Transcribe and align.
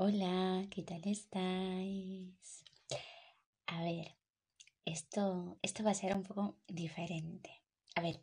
Hola, 0.00 0.64
¿qué 0.70 0.84
tal 0.84 1.02
estáis? 1.08 2.64
A 3.66 3.82
ver, 3.82 4.14
esto, 4.84 5.58
esto 5.60 5.82
va 5.82 5.90
a 5.90 5.94
ser 5.94 6.14
un 6.14 6.22
poco 6.22 6.54
diferente. 6.68 7.50
A 7.96 8.02
ver, 8.02 8.20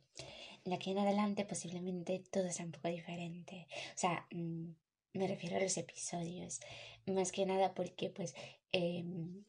de 0.64 0.74
aquí 0.74 0.92
en 0.92 1.00
adelante 1.00 1.44
posiblemente 1.44 2.24
todo 2.32 2.50
sea 2.50 2.66
un 2.66 2.72
poco 2.72 2.88
diferente. 2.88 3.68
O 3.94 3.98
sea, 3.98 4.26
mm, 4.32 4.70
me 5.16 5.28
refiero 5.28 5.58
a 5.58 5.60
los 5.60 5.76
episodios. 5.76 6.62
Más 7.08 7.34
que 7.34 7.46
nada 7.46 7.74
porque 7.74 8.10
pues 8.10 8.36
em, 8.72 9.44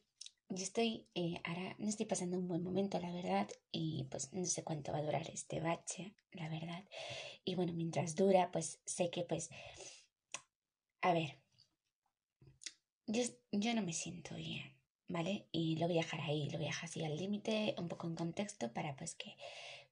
yo 0.49 0.63
estoy, 0.63 1.07
eh, 1.15 1.39
ahora 1.45 1.77
no 1.79 1.87
estoy 1.87 2.07
pasando 2.07 2.37
un 2.37 2.49
buen 2.49 2.61
momento, 2.61 2.99
la 2.99 3.13
verdad, 3.13 3.47
y 3.71 4.05
pues 4.11 4.33
no 4.33 4.43
sé 4.43 4.65
cuánto 4.65 4.91
va 4.91 4.97
a 4.97 5.03
durar 5.03 5.29
este 5.29 5.61
bache, 5.61 6.13
la 6.33 6.49
verdad. 6.49 6.83
Y 7.45 7.55
bueno, 7.55 7.71
mientras 7.71 8.17
dura, 8.17 8.51
pues 8.51 8.81
sé 8.83 9.11
que 9.11 9.23
pues, 9.23 9.49
a 11.01 11.13
ver, 11.13 11.37
yo, 13.07 13.23
yo 13.51 13.73
no 13.73 13.81
me 13.81 13.93
siento 13.93 14.35
bien, 14.35 14.77
¿vale? 15.07 15.47
Y 15.51 15.77
lo 15.77 15.87
voy 15.87 15.97
a 15.97 16.01
dejar 16.01 16.21
ahí, 16.21 16.49
lo 16.49 16.57
voy 16.57 16.67
a 16.67 16.69
dejar 16.69 16.85
así 16.85 17.03
al 17.03 17.17
límite, 17.17 17.75
un 17.77 17.87
poco 17.87 18.07
en 18.07 18.15
contexto, 18.15 18.73
para 18.73 18.95
pues 18.95 19.15
que 19.15 19.35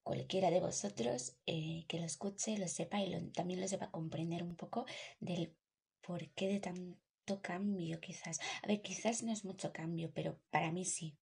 cualquiera 0.03 0.51
de 0.51 0.59
vosotros 0.59 1.37
eh, 1.47 1.85
que 1.87 1.99
lo 1.99 2.05
escuche, 2.05 2.57
lo 2.57 2.67
sepa 2.67 3.01
y 3.01 3.31
también 3.31 3.61
lo 3.61 3.67
sepa 3.67 3.89
comprender 3.89 4.43
un 4.43 4.55
poco 4.55 4.85
del 5.19 5.55
por 6.01 6.29
qué 6.31 6.47
de 6.47 6.59
tanto 6.59 7.41
cambio 7.41 7.99
quizás. 7.99 8.39
A 8.61 8.67
ver, 8.67 8.81
quizás 8.81 9.23
no 9.23 9.31
es 9.31 9.45
mucho 9.45 9.73
cambio, 9.73 10.11
pero 10.13 10.39
para 10.51 10.71
mí 10.71 10.85
sí. 10.85 11.17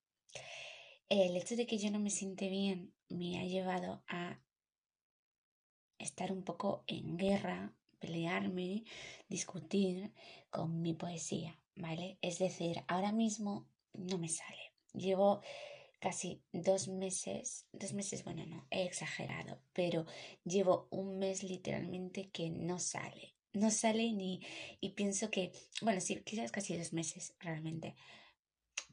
El 1.09 1.37
hecho 1.37 1.55
de 1.55 1.67
que 1.67 1.77
yo 1.77 1.91
no 1.91 1.99
me 1.99 2.09
siente 2.09 2.49
bien 2.49 2.93
me 3.07 3.39
ha 3.39 3.45
llevado 3.45 4.03
a 4.07 4.41
estar 5.99 6.31
un 6.31 6.43
poco 6.43 6.83
en 6.87 7.17
guerra, 7.17 7.73
pelearme, 8.03 8.83
discutir 9.29 10.11
con 10.49 10.81
mi 10.81 10.93
poesía. 10.93 11.57
¿vale? 11.75 12.17
Es 12.21 12.39
decir, 12.39 12.83
ahora 12.87 13.11
mismo 13.11 13.67
no 13.93 14.17
me 14.17 14.29
sale. 14.29 14.73
Llevo 14.93 15.41
casi 15.99 16.41
dos 16.51 16.87
meses, 16.87 17.65
dos 17.71 17.93
meses, 17.93 18.23
bueno, 18.23 18.45
no, 18.45 18.67
he 18.69 18.83
exagerado, 18.83 19.59
pero 19.73 20.05
llevo 20.43 20.87
un 20.91 21.17
mes 21.17 21.43
literalmente 21.43 22.29
que 22.29 22.49
no 22.49 22.79
sale. 22.79 23.35
No 23.53 23.69
sale 23.69 24.11
ni, 24.11 24.41
y 24.81 24.89
pienso 24.89 25.29
que, 25.29 25.51
bueno, 25.81 26.01
sí, 26.01 26.21
quizás 26.23 26.51
casi 26.51 26.75
dos 26.75 26.91
meses 26.91 27.35
realmente, 27.39 27.95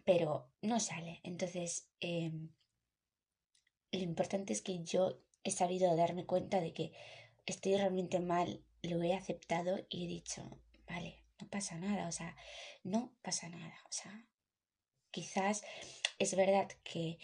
pero 0.04 0.50
no 0.60 0.78
sale. 0.80 1.20
Entonces, 1.22 1.88
em, 2.00 2.50
lo 3.92 4.00
importante 4.00 4.52
es 4.52 4.60
que 4.62 4.82
yo 4.84 5.18
he 5.44 5.50
sabido 5.50 5.96
darme 5.96 6.26
cuenta 6.26 6.60
de 6.60 6.72
que 6.74 6.92
estoy 7.46 7.76
realmente 7.76 8.20
mal, 8.20 8.62
lo 8.82 9.02
he 9.02 9.14
aceptado 9.14 9.84
y 9.88 10.04
he 10.04 10.08
dicho, 10.08 10.58
vale, 10.86 11.22
no 11.40 11.48
pasa 11.48 11.78
nada, 11.78 12.08
o 12.08 12.12
sea, 12.12 12.36
no 12.84 13.12
pasa 13.22 13.48
nada, 13.48 13.74
o 13.88 13.92
sea, 13.92 14.26
quizás 15.10 15.62
es 16.18 16.34
verdad 16.36 16.68
que 16.84 17.18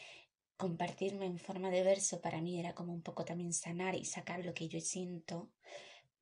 compartirme 0.56 1.26
en 1.26 1.38
forma 1.38 1.70
de 1.70 1.82
verso 1.82 2.20
para 2.20 2.40
mí 2.40 2.58
era 2.58 2.74
como 2.74 2.92
un 2.92 3.02
poco 3.02 3.24
también 3.24 3.52
sanar 3.52 3.94
y 3.94 4.04
sacar 4.04 4.44
lo 4.44 4.54
que 4.54 4.68
yo 4.68 4.80
siento, 4.80 5.50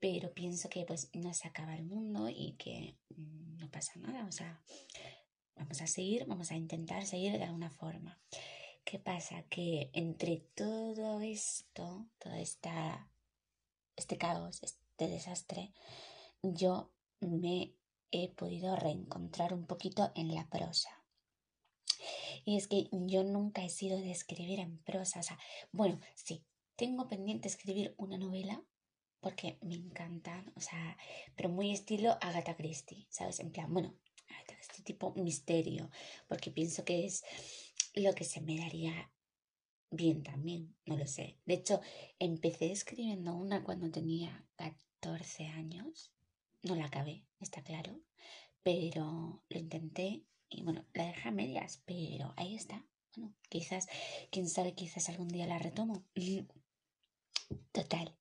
pero 0.01 0.35
pienso 0.35 0.69
que 0.69 0.85
pues 0.85 1.11
no 1.15 1.33
se 1.35 1.49
acaba 1.49 1.75
el 1.75 1.85
mundo 1.85 2.29
y 2.29 2.55
que 2.59 2.97
no 3.17 3.71
pasa 3.71 3.93
nada, 3.97 4.27
o 4.27 4.33
sea, 4.33 4.61
vamos 5.57 5.81
a 5.81 5.87
seguir, 5.87 6.27
vamos 6.27 6.51
a 6.51 6.57
intentar 6.57 7.07
seguir 7.07 7.33
de 7.39 7.45
alguna 7.45 7.71
forma. 7.71 8.19
¿Qué 8.85 8.99
pasa? 8.99 9.43
Que 9.45 9.91
entre 9.95 10.39
todo 10.55 11.21
esto, 11.21 12.07
todo 12.19 12.35
esta, 12.35 13.09
este 13.97 14.19
caos, 14.19 14.63
este 14.63 14.84
desastre, 14.99 15.73
yo 16.43 16.93
me 17.21 17.75
he 18.11 18.29
podido 18.29 18.77
reencontrar 18.77 19.53
un 19.53 19.67
poquito 19.67 20.13
en 20.15 20.35
la 20.35 20.49
prosa. 20.49 21.03
Y 22.45 22.57
es 22.57 22.69
que 22.69 22.89
yo 22.93 23.25
nunca 23.25 23.65
he 23.65 23.71
sido 23.71 23.99
de 23.99 24.11
escribir 24.11 24.61
en 24.61 24.79
prosa. 24.79 25.21
O 25.21 25.23
sea, 25.23 25.39
bueno, 25.73 25.99
sí, 26.15 26.45
tengo 26.77 27.09
pendiente 27.09 27.49
escribir 27.49 27.95
una 27.97 28.19
novela 28.19 28.63
porque 29.21 29.59
me 29.63 29.75
encantan, 29.75 30.53
o 30.55 30.61
sea, 30.61 30.99
pero 31.35 31.49
muy 31.49 31.73
estilo 31.73 32.19
Agatha 32.21 32.57
Christie, 32.57 33.07
¿sabes? 33.09 33.41
En 33.41 33.51
plan, 33.53 33.73
bueno, 33.73 33.97
este 34.61 34.83
tipo 34.83 35.15
misterio, 35.15 35.91
porque 36.29 36.51
pienso 36.51 36.85
que 36.85 37.07
es 37.07 37.25
lo 37.95 38.15
que 38.15 38.25
se 38.25 38.41
me 38.41 38.59
daría 38.59 39.11
bien 39.95 40.23
también, 40.23 40.75
no 40.87 40.97
lo 40.97 41.07
sé. 41.07 41.39
De 41.45 41.55
hecho, 41.55 41.81
empecé 42.19 42.73
escribiendo 42.73 43.35
una 43.35 43.63
cuando 43.65 43.91
tenía 43.91 44.47
14 44.57 45.47
años 45.47 46.13
no 46.65 46.75
la 46.75 46.87
acabé, 46.87 47.25
está 47.41 47.63
claro, 47.63 48.01
pero 48.63 49.43
lo 49.49 49.59
intenté 49.59 50.25
y 50.49 50.63
bueno, 50.63 50.85
la 50.95 51.07
dejé 51.07 51.29
a 51.29 51.33
medias, 51.33 51.83
pero 51.85 52.33
ahí 52.37 52.55
está. 52.55 52.87
Bueno, 53.17 53.35
quizás, 53.49 53.87
quién 54.31 54.49
sabe, 54.49 54.75
quizás 54.75 55.09
algún 55.09 55.29
día 55.29 55.47
la 55.47 55.59
retomo. 55.59 56.05
Total, 57.73 58.17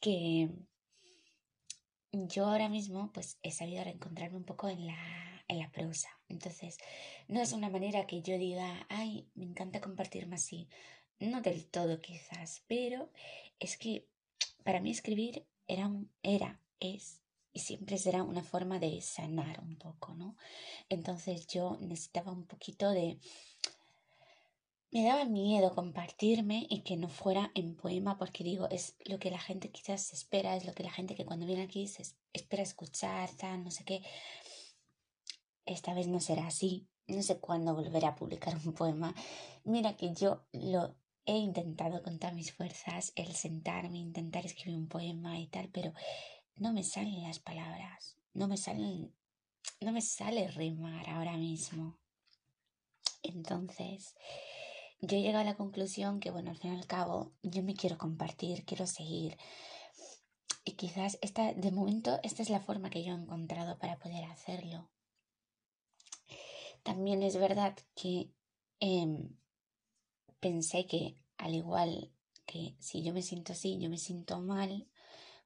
que 0.00 0.50
yo 2.12 2.46
ahora 2.46 2.68
mismo 2.68 3.12
pues 3.12 3.38
he 3.42 3.50
sabido 3.50 3.84
reencontrarme 3.84 4.36
un 4.36 4.44
poco 4.44 4.68
en 4.68 4.86
la, 4.86 4.96
en 5.48 5.58
la 5.58 5.70
prosa. 5.70 6.08
Entonces, 6.28 6.78
no 7.26 7.40
es 7.40 7.52
una 7.52 7.70
manera 7.70 8.06
que 8.06 8.22
yo 8.22 8.38
diga, 8.38 8.86
ay, 8.88 9.26
me 9.34 9.44
encanta 9.44 9.80
compartirme 9.80 10.36
así. 10.36 10.68
No 11.18 11.40
del 11.40 11.66
todo 11.66 12.00
quizás, 12.00 12.62
pero 12.68 13.10
es 13.58 13.76
que 13.76 14.06
para 14.62 14.80
mí 14.80 14.90
escribir 14.90 15.44
era, 15.66 15.86
un, 15.86 16.10
era, 16.22 16.60
es 16.78 17.22
y 17.58 17.60
siempre 17.60 17.98
será 17.98 18.22
una 18.22 18.44
forma 18.44 18.78
de 18.78 19.00
sanar 19.00 19.60
un 19.60 19.76
poco, 19.76 20.14
¿no? 20.14 20.36
Entonces 20.88 21.48
yo 21.48 21.76
necesitaba 21.80 22.30
un 22.30 22.46
poquito 22.46 22.90
de... 22.90 23.18
Me 24.92 25.04
daba 25.04 25.24
miedo 25.24 25.74
compartirme 25.74 26.66
y 26.70 26.82
que 26.82 26.96
no 26.96 27.08
fuera 27.08 27.50
en 27.54 27.74
poema 27.74 28.16
porque 28.16 28.44
digo, 28.44 28.68
es 28.70 28.94
lo 29.04 29.18
que 29.18 29.30
la 29.30 29.40
gente 29.40 29.70
quizás 29.70 30.12
espera, 30.12 30.56
es 30.56 30.64
lo 30.64 30.72
que 30.72 30.84
la 30.84 30.92
gente 30.92 31.16
que 31.16 31.26
cuando 31.26 31.46
viene 31.46 31.62
aquí 31.62 31.88
se 31.88 32.04
espera 32.32 32.62
escuchar, 32.62 33.28
tal, 33.36 33.64
no 33.64 33.70
sé 33.70 33.84
qué. 33.84 34.02
Esta 35.68 35.92
vez 35.92 36.08
no 36.08 36.18
será 36.18 36.46
así. 36.46 36.88
No 37.06 37.22
sé 37.22 37.38
cuándo 37.38 37.74
volveré 37.74 38.06
a 38.06 38.16
publicar 38.16 38.56
un 38.64 38.72
poema. 38.72 39.14
Mira 39.64 39.96
que 39.96 40.14
yo 40.14 40.46
lo 40.52 40.96
he 41.26 41.36
intentado 41.36 42.02
con 42.02 42.18
todas 42.18 42.34
mis 42.34 42.52
fuerzas, 42.52 43.12
el 43.14 43.34
sentarme, 43.34 43.98
intentar 43.98 44.46
escribir 44.46 44.78
un 44.78 44.88
poema 44.88 45.38
y 45.38 45.46
tal, 45.46 45.68
pero 45.68 45.92
no 46.56 46.72
me 46.72 46.82
salen 46.82 47.22
las 47.22 47.38
palabras, 47.38 48.16
no 48.32 48.48
me 48.48 48.56
salen, 48.56 49.14
no 49.82 49.92
me 49.92 50.00
sale 50.00 50.48
rimar 50.48 51.06
ahora 51.10 51.36
mismo. 51.36 51.98
Entonces, 53.22 54.14
yo 55.02 55.18
he 55.18 55.20
llegado 55.20 55.42
a 55.42 55.50
la 55.50 55.56
conclusión 55.56 56.18
que, 56.18 56.30
bueno, 56.30 56.50
al 56.50 56.56
fin 56.56 56.72
y 56.72 56.76
al 56.76 56.86
cabo, 56.86 57.32
yo 57.42 57.62
me 57.62 57.74
quiero 57.74 57.98
compartir, 57.98 58.64
quiero 58.64 58.86
seguir. 58.86 59.36
Y 60.64 60.72
quizás 60.72 61.18
esta, 61.20 61.52
de 61.52 61.72
momento, 61.72 62.20
esta 62.22 62.42
es 62.42 62.48
la 62.48 62.60
forma 62.60 62.88
que 62.88 63.04
yo 63.04 63.12
he 63.12 63.16
encontrado 63.16 63.78
para 63.78 63.98
poder 63.98 64.24
hacerlo. 64.24 64.88
También 66.88 67.22
es 67.22 67.36
verdad 67.36 67.76
que 67.94 68.32
em, 68.80 69.36
pensé 70.40 70.86
que, 70.86 71.18
al 71.36 71.54
igual 71.54 72.10
que 72.46 72.76
si 72.80 73.02
yo 73.02 73.12
me 73.12 73.20
siento 73.20 73.52
así, 73.52 73.78
yo 73.78 73.90
me 73.90 73.98
siento 73.98 74.40
mal, 74.40 74.88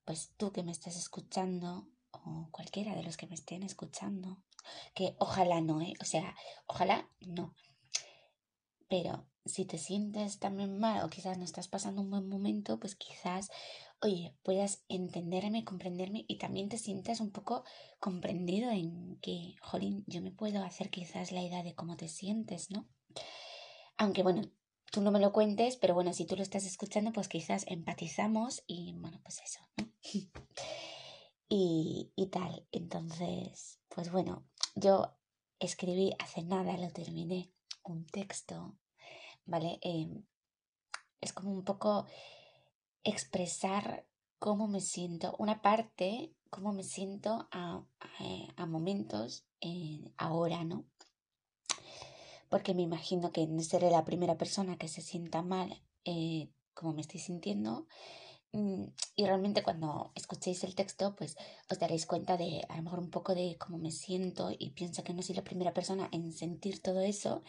pues 0.05 0.31
tú 0.37 0.53
que 0.53 0.63
me 0.63 0.71
estás 0.71 0.97
escuchando 0.97 1.89
o 2.13 2.47
cualquiera 2.53 2.95
de 2.95 3.03
los 3.03 3.17
que 3.17 3.27
me 3.27 3.35
estén 3.35 3.65
escuchando, 3.65 4.41
que 4.95 5.17
ojalá 5.19 5.61
no, 5.61 5.81
¿eh? 5.81 5.95
O 6.01 6.05
sea, 6.05 6.37
ojalá 6.69 7.11
no. 7.19 7.57
Pero 8.89 9.27
si 9.45 9.65
te 9.65 9.79
sientes 9.79 10.39
también 10.39 10.79
mal 10.79 11.05
o 11.05 11.11
quizás 11.11 11.39
no 11.39 11.45
estás 11.45 11.67
pasando 11.67 12.03
un 12.03 12.11
buen 12.11 12.29
momento, 12.29 12.79
pues 12.79 12.95
quizás, 12.95 13.51
oye, 14.03 14.37
puedas 14.43 14.85
entenderme, 14.89 15.65
comprenderme 15.65 16.25
y 16.27 16.39
también 16.39 16.69
te 16.69 16.77
sientas 16.77 17.21
un 17.21 17.31
poco 17.31 17.65
comprendido 18.01 18.71
en 18.71 19.17
que, 19.21 19.55
jolín, 19.63 20.05
yo 20.09 20.21
me 20.21 20.33
puedo 20.33 20.63
hacer 20.65 20.91
quizás 20.91 21.31
la 21.31 21.43
idea 21.43 21.63
de 21.63 21.75
cómo 21.75 21.97
te 21.97 22.09
sientes, 22.09 22.71
¿no? 22.71 22.89
Aunque 23.97 24.25
bueno, 24.25 24.43
tú 24.91 25.03
no 25.03 25.13
me 25.13 25.21
lo 25.21 25.33
cuentes, 25.33 25.77
pero 25.77 25.95
bueno, 25.95 26.13
si 26.13 26.27
tú 26.27 26.35
lo 26.35 26.43
estás 26.43 26.67
escuchando, 26.67 27.13
pues 27.13 27.29
quizás 27.29 27.65
empatizamos 27.69 28.65
y 28.67 28.93
bueno, 28.99 29.21
pues 29.23 29.41
eso, 29.41 29.61
¿no? 29.77 29.89
y, 31.49 32.13
y 32.17 32.27
tal. 32.27 32.67
Entonces, 32.73 33.79
pues 33.89 34.11
bueno, 34.11 34.45
yo 34.75 35.17
escribí 35.61 36.13
hace 36.19 36.43
nada, 36.43 36.77
lo 36.77 36.91
terminé, 36.91 37.53
un 37.85 38.05
texto, 38.07 38.77
¿vale? 39.45 39.79
Em, 39.81 40.25
es 41.21 41.33
como 41.33 41.53
un 41.53 41.65
poco 41.65 42.07
expresar 43.05 44.07
cómo 44.39 44.69
me 44.69 44.81
siento, 44.81 45.37
una 45.39 45.63
parte, 45.63 46.33
cómo 46.51 46.73
me 46.73 46.83
siento 46.83 47.49
a, 47.51 47.85
a, 48.57 48.67
momentos 48.67 49.45
eh, 49.61 50.13
ahora, 50.17 50.65
¿no? 50.65 50.85
porque 52.49 52.75
me 52.75 52.83
imagino 52.83 53.33
que 53.33 53.47
no 53.47 53.63
seré 53.63 53.91
la 53.91 54.05
primera 54.05 54.37
persona 54.37 54.77
que 54.77 54.89
se 54.89 55.01
sienta 55.01 55.41
mal 55.43 55.83
eh, 56.05 56.51
como 56.75 56.93
me 56.93 57.01
estoy 57.01 57.21
sintiendo, 57.21 57.87
Mm, 58.53 58.85
y 59.17 59.25
realmente 59.25 59.63
cuando 59.63 60.13
escuchéis 60.15 60.63
el 60.65 60.75
texto, 60.75 61.17
pues 61.17 61.37
os 61.71 61.79
daréis 61.79 62.05
cuenta 62.07 62.37
de 62.37 62.63
a 62.69 62.77
lo 62.77 62.83
mejor 62.83 62.99
un 62.99 63.11
poco 63.11 63.35
de 63.35 63.57
cómo 63.59 63.79
me 63.79 63.91
siento 63.91 64.51
y 64.57 64.71
pienso 64.71 65.03
que 65.03 65.15
no 65.15 65.23
soy 65.23 65.37
la 65.37 65.45
primera 65.45 65.73
persona 65.73 66.09
en 66.13 66.33
sentir 66.33 66.83
todo 66.83 67.01
eso, 67.01 67.43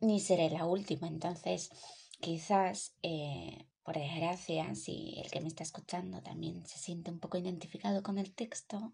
ni 0.00 0.18
seré 0.20 0.50
la 0.50 0.66
última. 0.66 1.06
Entonces, 1.06 1.70
quizás, 2.20 2.96
eh, 3.02 3.66
por 3.88 3.96
desgracia, 3.96 4.74
si 4.74 5.14
el 5.16 5.30
que 5.30 5.40
me 5.40 5.48
está 5.48 5.62
escuchando 5.62 6.20
también 6.20 6.66
se 6.66 6.78
siente 6.78 7.10
un 7.10 7.20
poco 7.20 7.38
identificado 7.38 8.02
con 8.02 8.18
el 8.18 8.34
texto, 8.34 8.92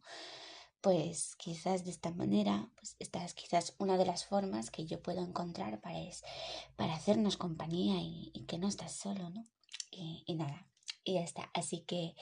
pues 0.80 1.34
quizás 1.34 1.84
de 1.84 1.90
esta 1.90 2.12
manera, 2.12 2.70
pues 2.76 2.94
esta 3.00 3.24
es 3.24 3.34
quizás 3.34 3.74
una 3.78 3.98
de 3.98 4.06
las 4.06 4.24
formas 4.24 4.70
que 4.70 4.86
yo 4.86 5.02
puedo 5.02 5.20
encontrar 5.20 5.80
para, 5.80 5.98
es, 5.98 6.22
para 6.76 6.94
hacernos 6.94 7.36
compañía 7.36 7.96
y, 8.00 8.44
que 8.46 8.56
no 8.56 8.68
estás 8.68 8.92
solo, 8.92 9.30
¿no? 9.30 9.48
Y, 9.90 10.22
y 10.28 10.36
nada, 10.36 10.68
y 11.02 11.14
ya 11.14 11.22
está. 11.22 11.50
Así 11.54 11.80
que 11.80 12.14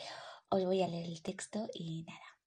os 0.48 0.64
voy 0.64 0.80
a 0.80 0.88
leer 0.88 1.04
el 1.04 1.20
texto 1.20 1.68
y 1.74 2.04
nada. 2.04 2.38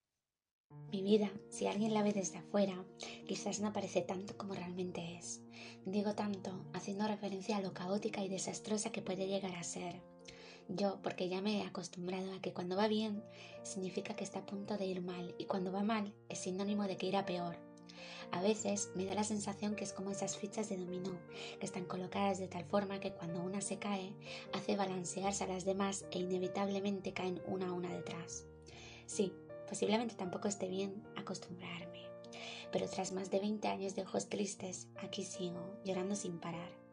Mi 0.91 1.03
vida, 1.03 1.29
si 1.51 1.67
alguien 1.67 1.93
la 1.93 2.01
ve 2.01 2.13
desde 2.13 2.39
afuera, 2.39 2.83
quizás 3.27 3.59
no 3.59 3.71
parece 3.73 4.01
tanto 4.01 4.35
como 4.39 4.55
realmente 4.55 5.19
es. 5.19 5.41
Digo 5.85 6.15
tanto 6.15 6.65
haciendo 6.73 7.07
referencia 7.07 7.57
a 7.57 7.61
lo 7.61 7.75
caótica 7.75 8.23
y 8.23 8.27
desastrosa 8.27 8.91
que 8.91 9.03
puede 9.03 9.27
llegar 9.27 9.53
a 9.53 9.63
ser. 9.63 10.14
Yo, 10.67 10.99
porque 11.03 11.29
ya 11.29 11.41
me 11.41 11.59
he 11.59 11.63
acostumbrado 11.63 12.33
a 12.33 12.41
que 12.41 12.53
cuando 12.53 12.75
va 12.75 12.87
bien, 12.87 13.23
significa 13.63 14.15
que 14.15 14.23
está 14.23 14.39
a 14.39 14.45
punto 14.45 14.77
de 14.77 14.85
ir 14.85 15.01
mal 15.01 15.35
y 15.37 15.45
cuando 15.45 15.71
va 15.71 15.83
mal 15.83 16.13
es 16.27 16.39
sinónimo 16.39 16.83
de 16.83 16.97
que 16.97 17.05
irá 17.05 17.25
peor. 17.25 17.57
A 18.31 18.41
veces 18.41 18.91
me 18.95 19.05
da 19.05 19.13
la 19.13 19.23
sensación 19.23 19.75
que 19.75 19.83
es 19.83 19.93
como 19.93 20.09
esas 20.09 20.37
fichas 20.37 20.69
de 20.69 20.77
dominó, 20.77 21.17
que 21.59 21.65
están 21.65 21.85
colocadas 21.85 22.39
de 22.39 22.47
tal 22.47 22.65
forma 22.65 22.99
que 22.99 23.11
cuando 23.11 23.41
una 23.41 23.61
se 23.61 23.77
cae, 23.77 24.13
hace 24.53 24.75
balancearse 24.75 25.43
a 25.43 25.47
las 25.47 25.65
demás 25.65 26.05
e 26.11 26.19
inevitablemente 26.19 27.13
caen 27.13 27.41
una 27.45 27.69
a 27.69 27.73
una 27.73 27.93
detrás. 27.93 28.45
Sí, 29.05 29.33
posiblemente 29.69 30.15
tampoco 30.15 30.47
esté 30.47 30.67
bien 30.67 31.03
acostumbrarme, 31.15 32.09
pero 32.71 32.89
tras 32.89 33.11
más 33.11 33.29
de 33.29 33.39
20 33.39 33.67
años 33.67 33.95
de 33.95 34.01
ojos 34.01 34.29
tristes, 34.29 34.87
aquí 34.97 35.23
sigo, 35.23 35.77
llorando 35.85 36.15
sin 36.15 36.39
parar. 36.39 36.84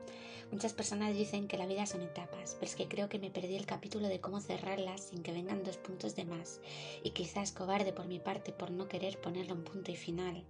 Muchas 0.52 0.75
personas 0.75 1.14
dicen 1.14 1.49
que 1.49 1.56
la 1.56 1.66
vida 1.66 1.87
son 1.87 2.02
etapas, 2.02 2.56
pero 2.60 2.66
es 2.66 2.76
que 2.76 2.87
creo 2.87 3.08
que 3.08 3.19
me 3.19 3.31
perdí 3.31 3.56
el 3.56 3.64
capítulo 3.64 4.06
de 4.06 4.20
cómo 4.20 4.38
cerrarlas 4.38 5.00
sin 5.00 5.22
que 5.22 5.32
vengan 5.32 5.64
dos 5.64 5.78
puntos 5.78 6.14
de 6.14 6.26
más, 6.26 6.60
y 7.02 7.10
quizás 7.10 7.52
cobarde 7.52 7.94
por 7.94 8.06
mi 8.06 8.20
parte 8.20 8.52
por 8.52 8.70
no 8.70 8.87
querer 8.87 9.19
ponerle 9.19 9.54
un 9.54 9.64
punto 9.64 9.90
y 9.90 9.96
final. 9.96 10.44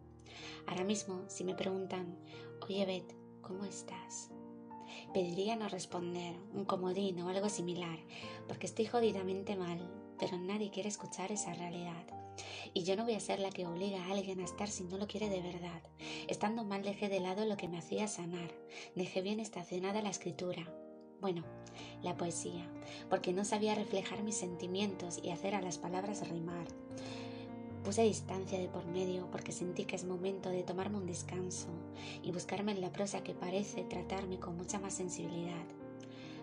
Ahora 0.67 0.83
mismo, 0.83 1.23
si 1.29 1.45
me 1.45 1.55
preguntan, 1.55 2.19
oye 2.63 2.85
Beth, 2.85 3.15
¿cómo 3.43 3.65
estás? 3.65 4.33
Pediría 5.15 5.55
no 5.55 5.69
responder, 5.69 6.37
un 6.53 6.65
comodín 6.65 7.21
o 7.21 7.29
algo 7.29 7.49
similar, 7.49 8.01
porque 8.49 8.67
estoy 8.67 8.87
jodidamente 8.87 9.55
mal, 9.55 9.89
pero 10.19 10.37
nadie 10.37 10.73
quiere 10.73 10.89
escuchar 10.89 11.31
esa 11.31 11.55
realidad. 11.55 12.22
Y 12.75 12.85
yo 12.85 12.97
no 12.97 13.05
voy 13.05 13.15
a 13.15 13.21
ser 13.21 13.39
la 13.39 13.51
que 13.51 13.67
obliga 13.67 14.03
a 14.03 14.13
alguien 14.13 14.41
a 14.41 14.45
estar 14.45 14.69
si 14.69 14.85
no 14.85 14.97
lo 14.99 15.07
quiere 15.07 15.29
de 15.29 15.41
verdad. 15.41 15.83
Estando 16.29 16.65
mal 16.65 16.83
dejé 16.83 17.09
de 17.09 17.21
lado 17.21 17.45
lo 17.45 17.57
que 17.57 17.69
me 17.69 17.79
hacía 17.79 18.09
sanar, 18.09 18.51
dejé 18.95 19.23
bien 19.23 19.41
estacionada 19.41 20.03
la 20.03 20.11
escritura. 20.11 20.73
Bueno, 21.21 21.45
la 22.03 22.17
poesía, 22.17 22.69
porque 23.09 23.33
no 23.33 23.45
sabía 23.45 23.75
reflejar 23.75 24.23
mis 24.23 24.37
sentimientos 24.37 25.21
y 25.23 25.31
hacer 25.31 25.55
a 25.55 25.63
las 25.63 25.79
palabras 25.79 26.29
rimar. 26.29 26.67
Puse 27.85 28.03
distancia 28.03 28.59
de 28.59 28.69
por 28.69 28.87
medio 28.87 29.29
porque 29.31 29.53
sentí 29.53 29.85
que 29.85 29.97
es 29.97 30.05
momento 30.05 30.51
de 30.51 30.63
tomarme 30.63 30.99
un 30.99 31.07
descanso 31.07 31.69
y 32.23 32.31
buscarme 32.31 32.73
en 32.73 32.81
la 32.81 32.93
prosa 32.93 33.25
que 33.25 33.35
parece 33.35 33.83
tratarme 33.85 34.39
con 34.39 34.57
mucha 34.57 34.79
más 34.79 34.95
sensibilidad. 34.95 35.65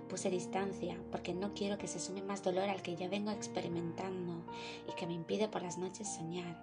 Puse 0.09 0.29
distancia 0.29 0.97
porque 1.11 1.33
no 1.33 1.53
quiero 1.53 1.77
que 1.77 1.87
se 1.87 1.99
sume 1.99 2.21
más 2.21 2.43
dolor 2.43 2.67
al 2.67 2.81
que 2.81 2.95
ya 2.95 3.07
vengo 3.07 3.31
experimentando 3.31 4.38
y 4.87 4.95
que 4.95 5.07
me 5.07 5.13
impide 5.13 5.47
por 5.47 5.61
las 5.61 5.77
noches 5.77 6.07
soñar. 6.07 6.57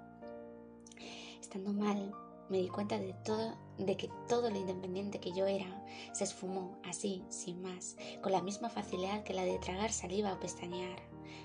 Estando 1.41 1.73
mal, 1.73 2.15
me 2.49 2.59
di 2.59 2.69
cuenta 2.69 2.99
de 2.99 3.13
todo, 3.25 3.55
de 3.79 3.97
que 3.97 4.11
todo 4.29 4.51
lo 4.51 4.57
independiente 4.57 5.19
que 5.19 5.33
yo 5.33 5.47
era 5.47 5.67
se 6.13 6.25
esfumó 6.25 6.79
así, 6.85 7.25
sin 7.29 7.61
más, 7.61 7.97
con 8.23 8.33
la 8.33 8.43
misma 8.43 8.69
facilidad 8.69 9.25
que 9.25 9.35
la 9.35 9.45
de 9.45 9.59
tragar 9.59 9.93
saliva 9.93 10.33
o 10.33 10.41
pestañear. 10.41 10.99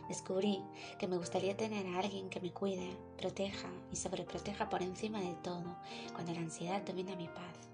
Descubrí 0.08 0.62
que 1.00 1.08
me 1.08 1.18
gustaría 1.18 1.56
tener 1.56 1.88
a 1.88 2.00
alguien 2.00 2.30
que 2.30 2.42
me 2.42 2.52
cuide, 2.52 2.98
proteja 3.18 3.70
y 3.92 3.96
sobreproteja 3.96 4.70
por 4.70 4.82
encima 4.84 5.22
de 5.22 5.36
todo 5.36 5.78
cuando 6.14 6.34
la 6.34 6.40
ansiedad 6.40 6.82
domina 6.82 7.16
mi 7.16 7.28
paz. 7.28 7.70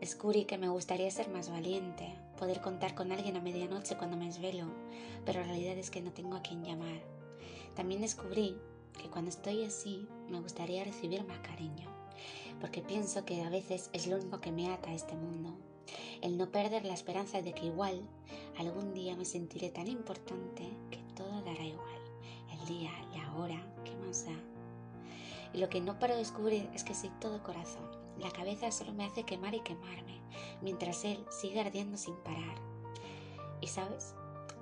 Descubrí 0.00 0.44
que 0.44 0.58
me 0.58 0.68
gustaría 0.68 1.10
ser 1.10 1.28
más 1.28 1.50
valiente, 1.50 2.14
poder 2.38 2.60
contar 2.60 2.94
con 2.94 3.10
alguien 3.10 3.36
a 3.36 3.40
medianoche 3.40 3.96
cuando 3.96 4.16
me 4.16 4.26
desvelo, 4.26 4.66
pero 5.24 5.40
la 5.40 5.46
realidad 5.46 5.76
es 5.76 5.90
que 5.90 6.00
no 6.00 6.12
tengo 6.12 6.36
a 6.36 6.42
quien 6.42 6.64
llamar. 6.64 7.17
También 7.78 8.00
descubrí 8.00 8.56
que 9.00 9.08
cuando 9.08 9.30
estoy 9.30 9.64
así 9.64 10.08
me 10.28 10.40
gustaría 10.40 10.82
recibir 10.82 11.24
más 11.24 11.38
cariño, 11.38 11.88
porque 12.60 12.82
pienso 12.82 13.24
que 13.24 13.42
a 13.42 13.50
veces 13.50 13.88
es 13.92 14.08
lo 14.08 14.16
único 14.16 14.40
que 14.40 14.50
me 14.50 14.68
ata 14.72 14.90
a 14.90 14.94
este 14.94 15.14
mundo. 15.14 15.56
El 16.20 16.36
no 16.38 16.50
perder 16.50 16.84
la 16.84 16.94
esperanza 16.94 17.40
de 17.40 17.52
que 17.52 17.66
igual 17.66 18.02
algún 18.58 18.94
día 18.94 19.14
me 19.14 19.24
sentiré 19.24 19.70
tan 19.70 19.86
importante 19.86 20.68
que 20.90 20.98
todo 21.14 21.40
dará 21.42 21.62
igual. 21.62 22.00
El 22.50 22.66
día, 22.66 22.90
la 23.16 23.32
hora, 23.36 23.64
¿qué 23.84 23.94
más 23.94 24.26
da? 24.26 24.34
Y 25.54 25.58
lo 25.58 25.68
que 25.68 25.80
no 25.80 26.00
paro 26.00 26.14
de 26.14 26.18
descubrir 26.18 26.68
es 26.74 26.82
que 26.82 26.96
soy 26.96 27.10
todo 27.20 27.44
corazón. 27.44 27.88
La 28.18 28.32
cabeza 28.32 28.72
solo 28.72 28.92
me 28.92 29.04
hace 29.04 29.22
quemar 29.22 29.54
y 29.54 29.60
quemarme, 29.60 30.20
mientras 30.62 31.04
él 31.04 31.24
sigue 31.30 31.60
ardiendo 31.60 31.96
sin 31.96 32.16
parar. 32.16 32.56
Y 33.60 33.68
sabes, 33.68 34.16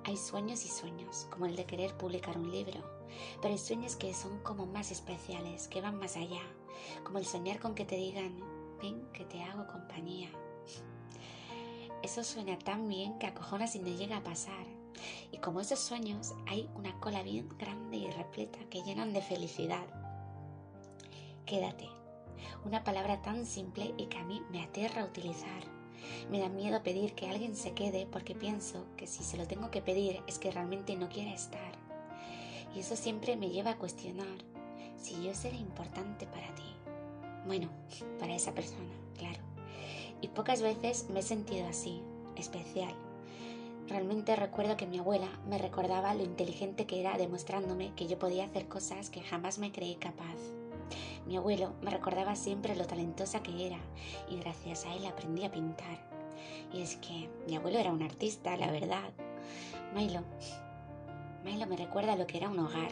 hay 0.04 0.18
sueños 0.18 0.66
y 0.66 0.68
sueños, 0.68 1.26
como 1.30 1.46
el 1.46 1.56
de 1.56 1.64
querer 1.64 1.96
publicar 1.96 2.36
un 2.36 2.50
libro, 2.52 2.95
pero 3.40 3.52
hay 3.52 3.58
sueños 3.58 3.96
que 3.96 4.14
son 4.14 4.38
como 4.40 4.66
más 4.66 4.90
especiales, 4.90 5.68
que 5.68 5.80
van 5.80 5.98
más 5.98 6.16
allá, 6.16 6.42
como 7.04 7.18
el 7.18 7.26
soñar 7.26 7.58
con 7.58 7.74
que 7.74 7.84
te 7.84 7.96
digan, 7.96 8.40
ven 8.80 9.06
que 9.12 9.24
te 9.24 9.42
hago 9.42 9.66
compañía. 9.66 10.30
Eso 12.02 12.22
suena 12.22 12.58
tan 12.58 12.88
bien 12.88 13.18
que 13.18 13.26
acojona 13.26 13.66
si 13.66 13.78
no 13.78 13.88
llega 13.88 14.18
a 14.18 14.22
pasar. 14.22 14.66
Y 15.32 15.38
como 15.38 15.60
esos 15.60 15.80
sueños, 15.80 16.34
hay 16.46 16.68
una 16.74 16.98
cola 17.00 17.22
bien 17.22 17.48
grande 17.58 17.96
y 17.96 18.10
repleta 18.10 18.58
que 18.70 18.82
llenan 18.82 19.12
de 19.12 19.22
felicidad. 19.22 19.86
Quédate. 21.44 21.88
Una 22.64 22.84
palabra 22.84 23.22
tan 23.22 23.46
simple 23.46 23.94
y 23.96 24.06
que 24.06 24.18
a 24.18 24.24
mí 24.24 24.42
me 24.50 24.62
aterra 24.62 25.04
utilizar. 25.04 25.62
Me 26.30 26.40
da 26.40 26.48
miedo 26.48 26.82
pedir 26.82 27.14
que 27.14 27.28
alguien 27.28 27.56
se 27.56 27.72
quede 27.72 28.06
porque 28.06 28.34
pienso 28.34 28.86
que 28.96 29.06
si 29.06 29.22
se 29.22 29.36
lo 29.36 29.46
tengo 29.46 29.70
que 29.70 29.82
pedir 29.82 30.22
es 30.26 30.38
que 30.38 30.50
realmente 30.50 30.96
no 30.96 31.08
quiere 31.08 31.34
estar. 31.34 31.85
Y 32.76 32.80
eso 32.80 32.94
siempre 32.94 33.36
me 33.36 33.48
lleva 33.48 33.70
a 33.70 33.78
cuestionar 33.78 34.26
si 34.98 35.24
yo 35.24 35.34
seré 35.34 35.56
importante 35.56 36.26
para 36.26 36.54
ti. 36.54 36.74
Bueno, 37.46 37.70
para 38.20 38.36
esa 38.36 38.52
persona, 38.52 38.92
claro. 39.16 39.38
Y 40.20 40.28
pocas 40.28 40.60
veces 40.60 41.08
me 41.08 41.20
he 41.20 41.22
sentido 41.22 41.66
así, 41.66 42.02
especial. 42.36 42.94
Realmente 43.88 44.36
recuerdo 44.36 44.76
que 44.76 44.86
mi 44.86 44.98
abuela 44.98 45.28
me 45.48 45.56
recordaba 45.56 46.12
lo 46.12 46.22
inteligente 46.22 46.86
que 46.86 47.00
era 47.00 47.16
demostrándome 47.16 47.94
que 47.94 48.08
yo 48.08 48.18
podía 48.18 48.44
hacer 48.44 48.68
cosas 48.68 49.08
que 49.08 49.22
jamás 49.22 49.58
me 49.58 49.72
creí 49.72 49.94
capaz. 49.94 50.36
Mi 51.26 51.38
abuelo 51.38 51.72
me 51.80 51.90
recordaba 51.90 52.36
siempre 52.36 52.76
lo 52.76 52.86
talentosa 52.86 53.42
que 53.42 53.68
era 53.68 53.78
y 54.28 54.38
gracias 54.38 54.84
a 54.84 54.94
él 54.94 55.06
aprendí 55.06 55.44
a 55.44 55.50
pintar. 55.50 55.98
Y 56.74 56.82
es 56.82 56.96
que 56.96 57.30
mi 57.48 57.56
abuelo 57.56 57.78
era 57.78 57.92
un 57.92 58.02
artista, 58.02 58.54
la 58.56 58.70
verdad. 58.70 59.12
Milo, 59.94 60.20
Milo 61.46 61.64
me 61.68 61.76
recuerda 61.76 62.16
lo 62.16 62.26
que 62.26 62.38
era 62.38 62.50
un 62.50 62.58
hogar. 62.58 62.90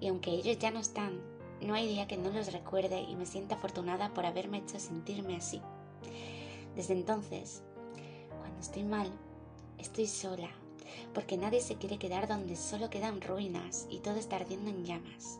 Y 0.00 0.08
aunque 0.08 0.30
ellos 0.30 0.58
ya 0.58 0.70
no 0.70 0.80
están, 0.80 1.20
no 1.60 1.74
hay 1.74 1.86
día 1.86 2.08
que 2.08 2.16
no 2.16 2.30
los 2.30 2.50
recuerde 2.50 3.02
y 3.02 3.14
me 3.14 3.26
sienta 3.26 3.56
afortunada 3.56 4.14
por 4.14 4.24
haberme 4.24 4.58
hecho 4.58 4.80
sentirme 4.80 5.36
así. 5.36 5.60
Desde 6.74 6.94
entonces, 6.94 7.62
cuando 8.40 8.58
estoy 8.58 8.84
mal, 8.84 9.12
estoy 9.76 10.06
sola, 10.06 10.48
porque 11.12 11.36
nadie 11.36 11.60
se 11.60 11.76
quiere 11.76 11.98
quedar 11.98 12.26
donde 12.26 12.56
solo 12.56 12.88
quedan 12.88 13.20
ruinas 13.20 13.86
y 13.90 13.98
todo 13.98 14.16
está 14.16 14.36
ardiendo 14.36 14.70
en 14.70 14.86
llamas. 14.86 15.38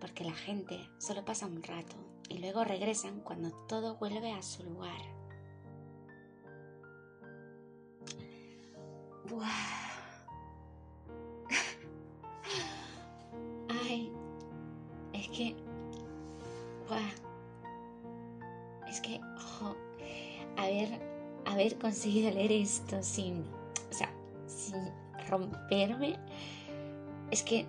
Porque 0.00 0.22
la 0.22 0.34
gente 0.34 0.88
solo 0.98 1.24
pasa 1.24 1.46
un 1.46 1.64
rato 1.64 1.96
y 2.28 2.38
luego 2.38 2.62
regresan 2.62 3.20
cuando 3.22 3.50
todo 3.66 3.96
vuelve 3.96 4.30
a 4.32 4.42
su 4.42 4.62
lugar. 4.62 5.02
Ay, 9.44 9.91
haber 21.62 21.78
conseguido 21.78 22.30
leer 22.30 22.52
esto 22.52 23.02
sin, 23.02 23.44
o 23.90 23.92
sea, 23.92 24.12
sin 24.46 24.90
romperme. 25.28 26.18
Es 27.30 27.42
que 27.42 27.66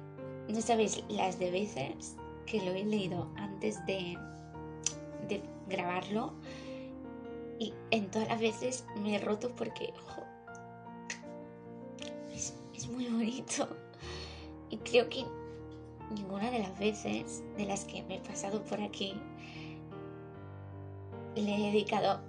no 0.50 0.62
sabéis 0.62 1.04
las 1.10 1.40
de 1.40 1.52
veces 1.52 2.16
que 2.46 2.58
lo 2.58 2.72
he 2.72 2.84
leído 2.84 3.30
antes 3.36 3.86
de, 3.86 4.18
de 5.30 5.42
grabarlo 5.70 6.34
y 7.60 7.74
en 7.92 8.10
todas 8.10 8.28
las 8.28 8.42
veces 8.42 8.86
me 9.02 9.16
he 9.16 9.20
roto 9.20 9.54
porque 9.56 9.94
es 12.74 12.88
muy 12.90 13.06
bonito. 13.06 13.68
Y 14.70 14.78
creo 14.78 15.08
que 15.08 15.24
ninguna 16.16 16.50
de 16.50 16.60
las 16.60 16.78
veces 16.80 17.44
de 17.58 17.66
las 17.66 17.86
que 17.86 18.02
me 18.04 18.18
he 18.18 18.20
pasado 18.20 18.64
por 18.64 18.82
aquí 18.82 19.14
le 21.36 21.56
he 21.56 21.72
dedicado 21.72 22.20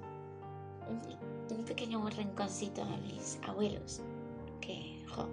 un, 1.51 1.65
pequeño 1.65 2.09
rinconcito 2.09 2.83
a 2.83 2.97
mis 2.99 3.39
abuelos, 3.43 4.01
que, 4.61 5.05
jo, 5.09 5.29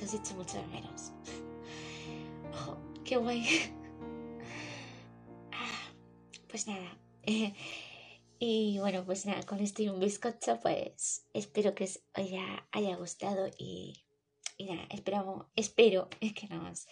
los 0.00 0.14
hecho 0.14 0.34
mucho 0.34 0.58
de 0.58 0.66
menos. 0.68 1.12
Jo, 2.64 2.76
qué 3.04 3.16
guay. 3.16 3.44
Ah, 5.52 5.92
pues 6.48 6.66
nada. 6.66 6.98
y 8.38 8.78
bueno, 8.78 9.04
pues 9.04 9.26
nada, 9.26 9.42
con 9.42 9.60
esto 9.60 9.82
y 9.82 9.88
un 9.88 9.98
bizcocho, 9.98 10.60
pues 10.60 11.26
espero 11.32 11.74
que 11.74 11.84
os 11.84 12.00
haya, 12.14 12.96
gustado 12.96 13.50
y, 13.58 14.04
nada, 14.60 14.86
espero, 14.90 15.50
espero 15.56 16.08
que 16.10 16.46
nos, 16.48 16.86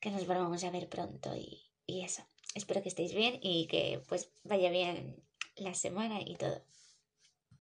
que 0.00 0.10
nos 0.10 0.26
volvamos 0.26 0.64
a 0.64 0.70
ver 0.70 0.88
pronto 0.88 1.34
y, 1.36 1.68
y 1.86 2.02
eso. 2.02 2.22
Espero 2.54 2.82
que 2.82 2.88
estéis 2.88 3.14
bien 3.14 3.38
y 3.42 3.66
que 3.66 4.02
pues 4.08 4.30
vaya 4.44 4.70
bien 4.70 5.22
la 5.56 5.74
semana 5.74 6.20
y 6.20 6.36
todo. 6.36 6.62